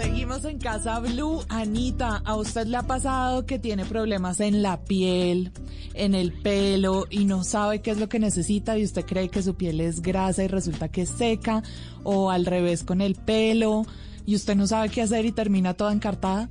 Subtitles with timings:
[0.00, 1.44] Seguimos en Casa Blue.
[1.50, 5.52] Anita, ¿a usted le ha pasado que tiene problemas en la piel,
[5.92, 9.42] en el pelo y no sabe qué es lo que necesita y usted cree que
[9.42, 11.62] su piel es grasa y resulta que es seca?
[12.02, 13.84] ¿O al revés con el pelo
[14.24, 16.48] y usted no sabe qué hacer y termina toda encartada?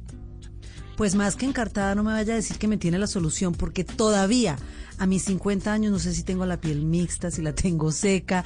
[0.96, 3.84] Pues más que encartada, no me vaya a decir que me tiene la solución, porque
[3.84, 4.58] todavía
[5.00, 8.44] a mis 50 años no sé si tengo la piel mixta, si la tengo seca.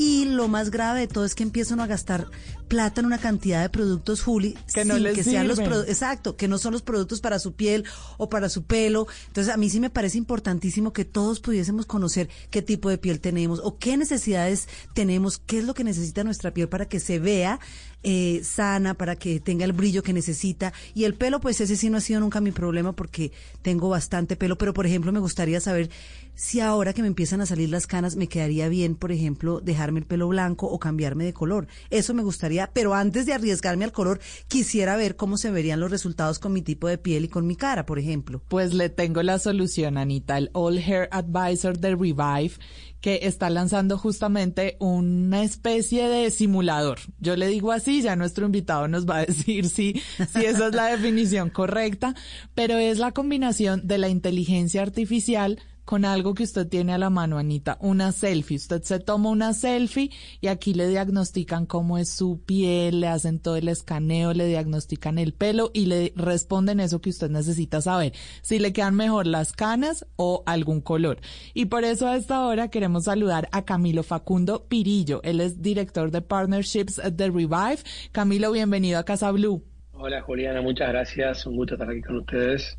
[0.00, 2.26] Y lo más grave de todo es que empiezo a gastar
[2.68, 6.48] plata en una cantidad de productos, Juli, que no les que sean los exacto, que
[6.48, 7.84] no son los productos para su piel
[8.16, 9.08] o para su pelo.
[9.26, 13.20] Entonces, a mí sí me parece importantísimo que todos pudiésemos conocer qué tipo de piel
[13.20, 17.18] tenemos o qué necesidades tenemos, qué es lo que necesita nuestra piel para que se
[17.18, 17.60] vea
[18.02, 20.72] eh, sana, para que tenga el brillo que necesita.
[20.94, 24.36] Y el pelo, pues ese sí no ha sido nunca mi problema porque tengo bastante
[24.36, 25.90] pelo, pero por ejemplo me gustaría saber
[26.40, 30.00] si ahora que me empiezan a salir las canas me quedaría bien, por ejemplo, dejarme
[30.00, 31.68] el pelo blanco o cambiarme de color.
[31.90, 35.90] Eso me gustaría, pero antes de arriesgarme al color, quisiera ver cómo se verían los
[35.90, 38.40] resultados con mi tipo de piel y con mi cara, por ejemplo.
[38.48, 42.54] Pues le tengo la solución, Anita, el All Hair Advisor de Revive
[43.02, 46.98] que está lanzando justamente una especie de simulador.
[47.18, 50.00] Yo le digo así, ya nuestro invitado nos va a decir si,
[50.32, 52.14] si esa es la definición correcta,
[52.54, 55.58] pero es la combinación de la inteligencia artificial
[55.90, 58.58] con algo que usted tiene a la mano, Anita, una selfie.
[58.58, 63.40] Usted se toma una selfie y aquí le diagnostican cómo es su piel, le hacen
[63.40, 68.12] todo el escaneo, le diagnostican el pelo y le responden eso que usted necesita saber,
[68.40, 71.18] si le quedan mejor las canas o algún color.
[71.54, 75.20] Y por eso a esta hora queremos saludar a Camilo Facundo Pirillo.
[75.24, 77.80] Él es director de Partnerships de Revive.
[78.12, 79.64] Camilo, bienvenido a Casa Blue.
[79.94, 81.46] Hola Juliana, muchas gracias.
[81.46, 82.78] Un gusto estar aquí con ustedes.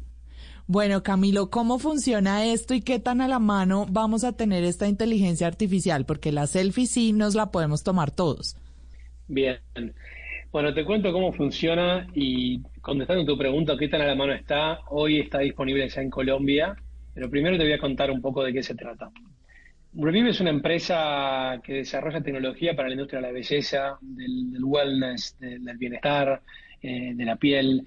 [0.67, 4.87] Bueno, Camilo, ¿cómo funciona esto y qué tan a la mano vamos a tener esta
[4.87, 6.05] inteligencia artificial?
[6.05, 8.55] Porque la selfie sí nos la podemos tomar todos.
[9.27, 9.59] Bien.
[10.51, 14.79] Bueno, te cuento cómo funciona y contestando tu pregunta, ¿qué tan a la mano está?
[14.89, 16.75] Hoy está disponible ya en Colombia,
[17.13, 19.09] pero primero te voy a contar un poco de qué se trata.
[19.93, 25.37] Revive es una empresa que desarrolla tecnología para la industria de la belleza, del, wellness,
[25.39, 26.41] del bienestar,
[26.81, 27.83] eh, de la piel.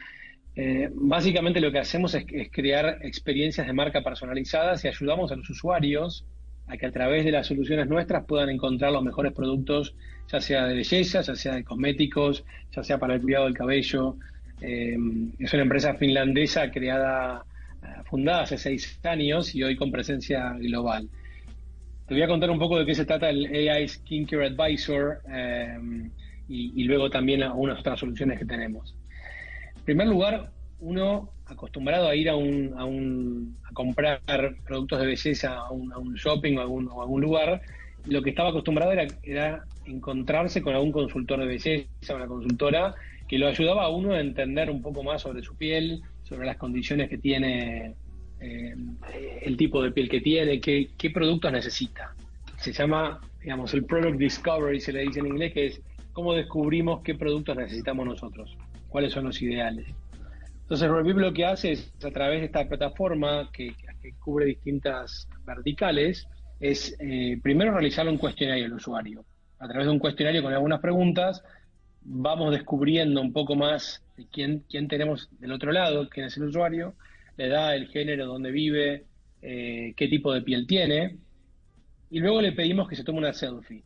[0.56, 5.50] Eh, básicamente lo que hacemos es, crear experiencias de marca personalizadas y ayudamos a los
[5.50, 6.24] usuarios
[6.66, 9.94] a que a través de las soluciones nuestras puedan encontrar los mejores productos,
[10.32, 12.44] ya sea de belleza, ya sea de cosméticos,
[12.74, 14.16] ya sea para el cuidado del cabello.
[14.60, 14.96] Eh,
[15.38, 17.44] es una empresa finlandesa creada,
[17.82, 21.08] eh, fundada hace seis años y hoy con presencia global.
[22.06, 25.20] Te voy a contar un poco de qué se trata el AI Skincare Advisor
[26.48, 28.94] y, y luego también algunas otras soluciones que tenemos.
[29.84, 30.50] En primer lugar,
[30.80, 34.22] uno acostumbrado a ir a un, a, un, a comprar
[34.66, 37.60] productos de belleza a un, a un shopping o a algún, algún, lugar,
[38.06, 42.94] lo que estaba acostumbrado era, era encontrarse con algún consultor de belleza, una consultora,
[43.28, 46.56] que lo ayudaba a uno a entender un poco más sobre su piel, sobre las
[46.56, 47.94] condiciones que tiene,
[48.40, 48.74] eh,
[49.42, 52.14] el tipo de piel que tiene, qué, qué productos necesita.
[52.56, 55.82] Se llama, digamos, el Product Discovery, se le dice en inglés, que es
[56.14, 58.56] cómo descubrimos qué productos necesitamos nosotros
[58.94, 59.88] cuáles son los ideales.
[60.62, 63.74] Entonces, Revive lo que hace es, a través de esta plataforma que,
[64.20, 66.28] cubre distintas verticales,
[66.60, 69.24] es eh, primero realizar un cuestionario al usuario.
[69.58, 71.42] A través de un cuestionario con algunas preguntas,
[72.02, 76.44] vamos descubriendo un poco más de quién, quién tenemos del otro lado, quién es el
[76.44, 76.94] usuario,
[77.36, 79.06] le da el género, dónde vive,
[79.42, 81.16] eh, qué tipo de piel tiene,
[82.10, 83.82] y luego le pedimos que se tome una selfie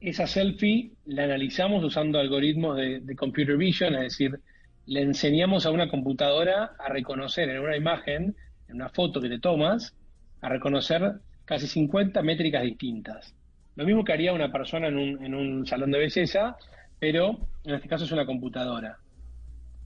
[0.00, 4.38] esa selfie la analizamos usando algoritmos de, computer vision, es decir,
[4.86, 8.36] le enseñamos a una computadora a reconocer en una imagen,
[8.68, 9.94] en una foto que te tomas,
[10.40, 11.14] a reconocer
[11.44, 13.34] casi 50 métricas distintas.
[13.74, 16.56] Lo mismo que haría una persona en un, salón de belleza,
[16.98, 18.98] pero en este caso es una computadora.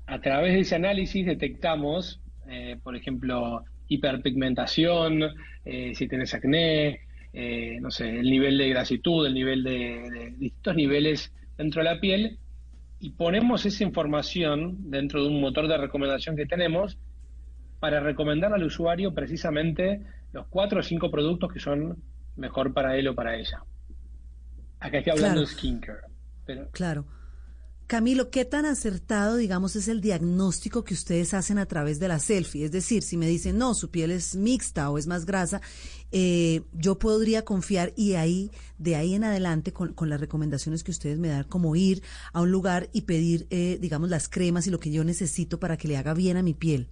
[0.07, 5.23] A través de ese análisis detectamos, eh, por ejemplo, hiperpigmentación,
[5.65, 7.01] eh, si tienes acné,
[7.33, 12.01] eh, no sé, el nivel de grasitud, el nivel de, distintos niveles dentro de la
[12.01, 12.39] piel
[13.01, 16.99] y ponemos esa información dentro de un motor de recomendación que tenemos
[17.81, 20.03] para recomendar al usuario precisamente
[20.33, 22.03] los cuatro o cinco productos que son
[22.37, 23.63] mejor para él o para ella.
[24.79, 26.01] Acá estoy hablando de skincare.
[26.45, 26.69] Pero...
[26.71, 27.05] Claro.
[27.87, 32.19] Camilo, ¿qué tan acertado, digamos, es el diagnóstico que ustedes hacen a través de la
[32.19, 32.65] selfie?
[32.65, 35.61] Es decir, si me dicen, no, su piel es mixta o es más grasa,
[36.11, 41.19] eh, yo podría confiar y ahí, de ahí en adelante, con, las recomendaciones que ustedes
[41.19, 42.03] me dan, como ir
[42.33, 45.77] a un lugar y pedir, eh, digamos, las cremas y lo que yo necesito para
[45.77, 46.89] que le haga bien a mi piel.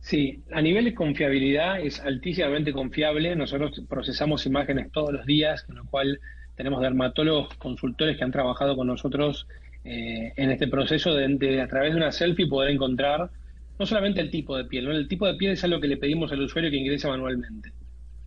[0.00, 3.36] Sí, a nivel de confiabilidad es altísimamente confiable.
[3.36, 6.18] Nosotros procesamos imágenes todos los días, con lo cual
[6.58, 9.46] tenemos dermatólogos consultores que han trabajado con nosotros
[9.84, 13.30] eh, en este proceso de, a través de una selfie poder encontrar
[13.78, 14.90] no solamente el tipo de piel, ¿no?
[14.90, 17.70] el tipo de piel es algo que le pedimos al usuario que ingrese manualmente.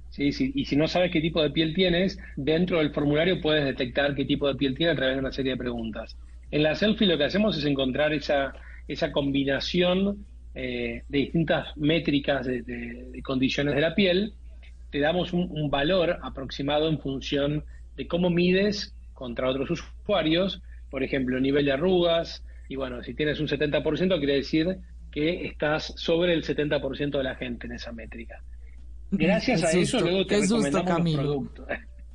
[0.10, 0.30] ¿sí?
[0.56, 4.26] y si no sabes qué tipo de piel tienes, dentro del formulario puedes detectar qué
[4.26, 6.18] tipo de piel tiene a través de una serie de preguntas.
[6.52, 8.54] En la selfie lo que hacemos es encontrar esa,
[8.88, 14.34] esa combinación eh, de distintas métricas de, condiciones de la piel,
[14.90, 17.64] te damos un, valor aproximado en función
[18.02, 23.40] de cómo mides contra otros usuarios, por ejemplo, nivel de arrugas, y bueno, si tienes
[23.40, 24.78] un 70% quiere decir
[25.12, 28.42] que estás sobre el 70% de la gente en esa métrica.
[29.12, 31.68] Gracias a eso luego te recomendamos los productos.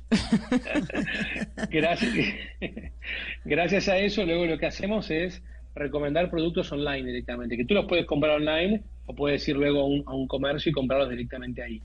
[1.69, 2.13] gracias,
[3.45, 5.43] gracias a eso luego lo que hacemos es
[5.75, 10.15] recomendar productos online directamente, que tú los puedes comprar online o puedes ir luego a
[10.15, 11.81] un, comercio y comprarlos directamente ahí.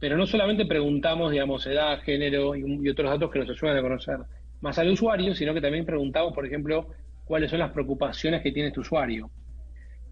[0.00, 4.18] Pero no solamente preguntamos, digamos, edad, género y, otros datos que nos ayudan a conocer
[4.62, 6.88] más al usuario, sino que también preguntamos, por ejemplo,
[7.24, 9.30] cuáles son las preocupaciones que tiene tu usuario.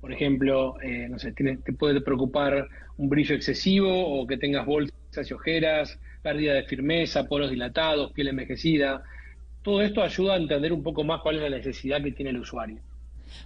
[0.00, 2.68] Por ejemplo, eh, no sé, te puede preocupar
[2.98, 8.28] un brillo excesivo o que tengas bolsas y ojeras, pérdida de firmeza, poros dilatados, piel
[8.28, 9.02] envejecida.
[9.62, 12.38] Todo esto ayuda a entender un poco más cuál es la necesidad que tiene el
[12.38, 12.82] usuario.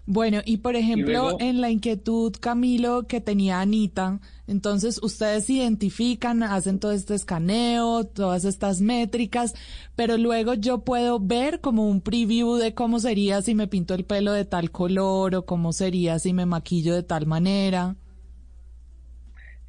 [0.06, 6.78] Bueno, y por ejemplo, en la inquietud, Camilo, que tenía Anita, entonces ustedes identifican, hacen
[6.78, 9.54] todo este escaneo, todas estas métricas,
[9.96, 14.04] pero luego yo puedo ver como un preview de cómo sería si me pinto el
[14.04, 17.96] pelo de tal color o cómo sería si me maquillo de tal manera.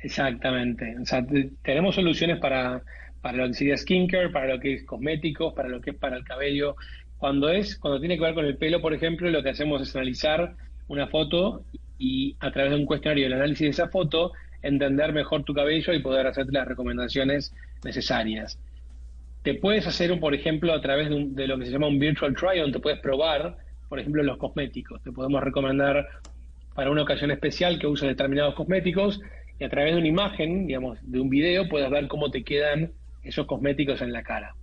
[0.03, 0.97] Exactamente.
[1.01, 1.25] O sea,
[1.61, 2.83] tenemos soluciones para,
[3.21, 6.17] para lo que sería skincare, para lo que es cosméticos, para lo que es para
[6.17, 6.75] el cabello.
[7.23, 9.95] Cuando es, cuando tiene que ver con el pelo, por ejemplo, lo que hacemos es
[9.95, 10.57] analizar
[10.89, 11.63] una foto
[11.97, 15.93] y a través de un cuestionario el análisis de esa foto, entender mejor tu cabello
[15.93, 17.55] y poder hacerte las recomendaciones
[17.85, 18.59] necesarias.
[19.41, 22.35] Te puedes hacer, por ejemplo, a través de, de lo que se llama un virtual
[22.35, 23.55] try on, te puedes probar,
[23.87, 25.01] por ejemplo, los cosméticos.
[25.01, 26.05] Te podemos recomendar
[26.75, 29.21] para una ocasión especial que uses determinados cosméticos
[29.59, 32.91] y a través de una imagen, digamos, de un video, puedes ver cómo te quedan
[33.23, 34.55] esos cosméticos en la cara.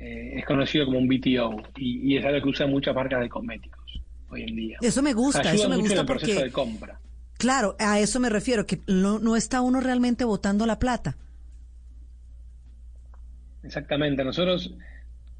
[0.00, 4.00] Eh, es conocido como un BTO y, es algo que usan muchas marcas de cosméticos
[4.30, 4.78] hoy en día.
[4.80, 6.34] Eso me gusta, eso me gusta porque...
[6.34, 6.98] de compra.
[7.36, 11.16] Claro, a eso me refiero, que no, está uno realmente botando la plata.
[13.62, 14.74] Exactamente, nosotros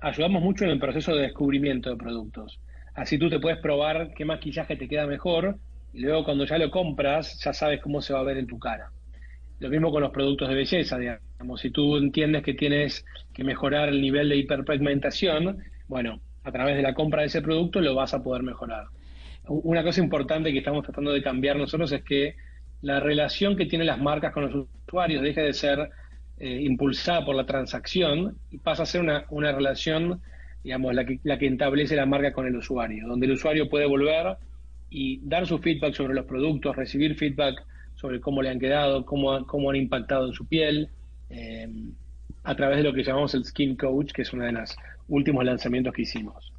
[0.01, 2.61] ayudamos mucho en el proceso de descubrimiento de productos.
[2.95, 5.57] Así tú te puedes probar qué maquillaje te queda mejor
[5.95, 8.59] y luego cuando ya lo compras ya sabes cómo se va a ver en tu
[8.59, 8.91] cara.
[9.61, 11.61] Lo mismo con los productos de belleza, digamos.
[11.61, 13.05] Si tú entiendes que tienes
[13.35, 17.81] que mejorar el nivel de hiperpigmentación, bueno, a través de la compra de ese producto
[17.81, 18.87] lo vas a poder mejorar.
[19.47, 22.37] Una cosa importante que estamos tratando de cambiar nosotros es que
[22.81, 25.91] la relación que tienen las marcas con los usuarios deje de ser
[26.39, 30.23] eh, impulsada por la transacción y pasa a ser una, una relación,
[30.65, 33.85] digamos, la que, la que establece la marca con el usuario, donde el usuario puede
[33.85, 34.39] volver
[34.89, 37.63] y dar su feedback sobre los productos, recibir feedback
[38.01, 40.89] sobre cómo le han quedado, cómo, cómo han impactado en su piel,
[41.29, 41.69] eh,
[42.43, 44.77] a través de lo que llamamos el Skin Coach, que es uno de los
[45.09, 46.53] últimos lanzamientos que hicimos.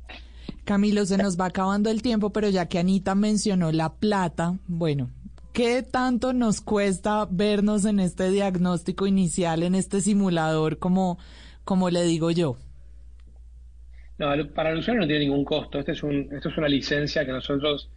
[0.64, 5.10] Camilo, se nos va acabando el tiempo, pero ya que Anita mencionó la plata, bueno,
[5.54, 11.18] ¿qué tanto nos cuesta vernos en este diagnóstico inicial, en este simulador, como,
[11.64, 12.58] como le digo yo?
[14.20, 15.80] No, para el usuario no tiene ningún costo.
[15.80, 17.90] Este es un, esto es una licencia que nosotros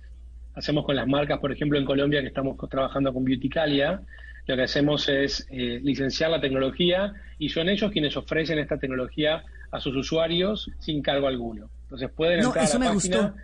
[0.54, 4.00] hacemos con las marcas, por ejemplo, en Colombia, que estamos trabajando con Beautycalia,
[4.46, 9.42] lo que hacemos es eh, licenciar la tecnología y son ellos quienes ofrecen esta tecnología
[9.70, 11.68] a sus usuarios sin cargo alguno.
[11.84, 13.34] Entonces pueden no, eso me Gustó.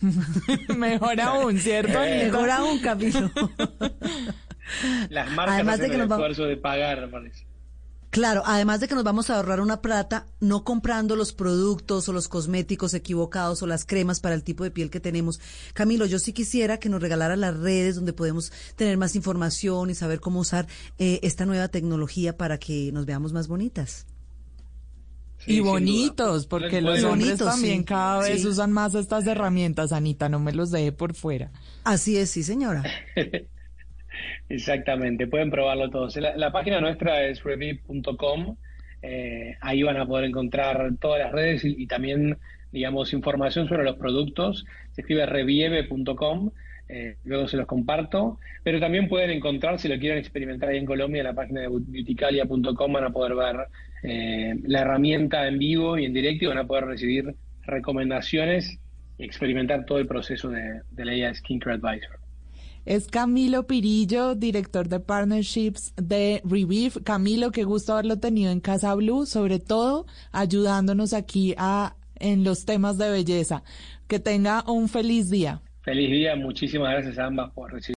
[0.76, 1.98] Mejor aún, ¿cierto?
[2.00, 3.30] Mejor aún, Camilo.
[5.10, 7.44] Las marcas Además hacen de que el esfuerzo de pagar, parece.
[8.10, 12.12] Claro, además de que nos vamos a ahorrar una plata no comprando los productos o
[12.12, 15.40] los cosméticos equivocados o las cremas para el tipo de piel que tenemos.
[15.74, 19.94] Camilo, yo sí quisiera que nos regalara las redes donde podemos tener más información y
[19.94, 20.66] saber cómo usar
[20.98, 24.06] eh, esta nueva tecnología para que nos veamos más bonitas.
[25.46, 30.52] y bonitos, porque los hombres también cada vez usan más estas herramientas, Anita, no me
[30.52, 31.52] los deje por fuera.
[31.84, 32.82] Así es, sí, señora.
[34.48, 36.16] Exactamente, pueden probarlo todos.
[36.16, 38.56] La, página nuestra es revive.com.
[39.02, 42.36] Eh, ahí van a poder encontrar todas las redes y, también,
[42.72, 44.64] digamos, información sobre los productos.
[44.92, 46.50] Se escribe revive.com.
[46.88, 48.38] Eh, luego se los comparto.
[48.64, 51.68] Pero también pueden encontrar, si lo quieren experimentar ahí en Colombia, en la página de
[51.68, 53.56] beautycalia.com van a poder ver
[54.02, 58.78] eh, la herramienta en vivo y en directo y van a poder recibir recomendaciones
[59.18, 62.29] y experimentar todo el proceso de, de la IA Skincare Advisor.
[62.86, 67.02] Es Camilo Pirillo, director de partnerships de Revive.
[67.04, 72.64] Camilo, qué gusto haberlo tenido en Casa Blue, sobre todo ayudándonos aquí a en los
[72.64, 73.62] temas de belleza.
[74.08, 75.62] Que tenga un feliz día.
[75.82, 77.88] Feliz día, muchísimas gracias a ambas por recibir.